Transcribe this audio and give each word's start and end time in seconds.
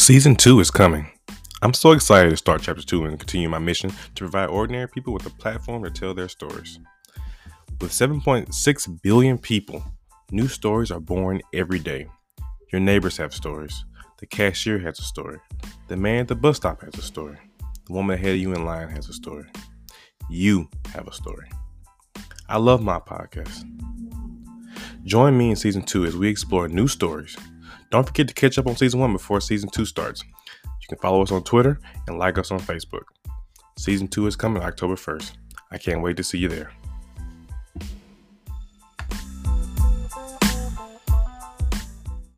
Season 0.00 0.34
2 0.34 0.60
is 0.60 0.70
coming. 0.70 1.10
I'm 1.60 1.74
so 1.74 1.92
excited 1.92 2.30
to 2.30 2.36
start 2.38 2.62
Chapter 2.62 2.82
2 2.82 3.04
and 3.04 3.18
continue 3.18 3.50
my 3.50 3.58
mission 3.58 3.90
to 3.90 4.24
provide 4.24 4.48
ordinary 4.48 4.88
people 4.88 5.12
with 5.12 5.26
a 5.26 5.30
platform 5.30 5.84
to 5.84 5.90
tell 5.90 6.14
their 6.14 6.26
stories. 6.26 6.80
With 7.82 7.90
7.6 7.90 9.02
billion 9.02 9.36
people, 9.36 9.84
new 10.32 10.48
stories 10.48 10.90
are 10.90 11.00
born 11.00 11.42
every 11.52 11.78
day. 11.78 12.06
Your 12.72 12.80
neighbors 12.80 13.18
have 13.18 13.34
stories. 13.34 13.84
The 14.20 14.26
cashier 14.26 14.78
has 14.78 14.98
a 14.98 15.02
story. 15.02 15.38
The 15.88 15.98
man 15.98 16.20
at 16.20 16.28
the 16.28 16.34
bus 16.34 16.56
stop 16.56 16.80
has 16.80 16.94
a 16.94 17.02
story. 17.02 17.36
The 17.86 17.92
woman 17.92 18.14
ahead 18.14 18.30
of 18.30 18.40
you 18.40 18.54
in 18.54 18.64
line 18.64 18.88
has 18.88 19.10
a 19.10 19.12
story. 19.12 19.48
You 20.30 20.70
have 20.94 21.08
a 21.08 21.12
story. 21.12 21.50
I 22.48 22.56
love 22.56 22.80
my 22.80 23.00
podcast. 23.00 23.64
Join 25.04 25.36
me 25.36 25.50
in 25.50 25.56
season 25.56 25.82
two 25.82 26.06
as 26.06 26.16
we 26.16 26.30
explore 26.30 26.68
new 26.68 26.88
stories. 26.88 27.36
Don't 27.90 28.06
forget 28.06 28.28
to 28.28 28.34
catch 28.34 28.56
up 28.56 28.68
on 28.68 28.76
season 28.76 29.00
one 29.00 29.12
before 29.12 29.40
season 29.40 29.68
two 29.68 29.84
starts. 29.84 30.22
You 30.64 30.88
can 30.88 30.98
follow 30.98 31.22
us 31.22 31.32
on 31.32 31.42
Twitter 31.42 31.80
and 32.06 32.18
like 32.18 32.38
us 32.38 32.52
on 32.52 32.60
Facebook. 32.60 33.02
Season 33.76 34.06
two 34.06 34.26
is 34.28 34.36
coming 34.36 34.62
October 34.62 34.94
1st. 34.94 35.32
I 35.72 35.78
can't 35.78 36.00
wait 36.00 36.16
to 36.16 36.22
see 36.22 36.38
you 36.38 36.48
there. 36.48 36.72